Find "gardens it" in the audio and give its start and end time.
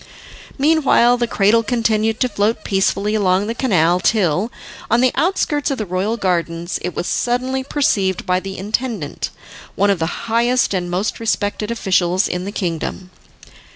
6.17-6.95